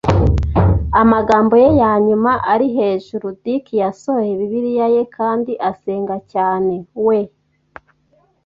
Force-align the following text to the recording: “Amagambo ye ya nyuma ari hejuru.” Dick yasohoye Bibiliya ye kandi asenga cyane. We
“Amagambo 1.01 1.53
ye 1.63 1.69
ya 1.81 1.91
nyuma 2.07 2.31
ari 2.51 2.67
hejuru.” 2.77 3.25
Dick 3.43 3.65
yasohoye 3.81 4.31
Bibiliya 4.39 4.87
ye 4.95 5.03
kandi 5.17 5.51
asenga 5.69 6.15
cyane. 6.31 6.73
We 7.07 7.19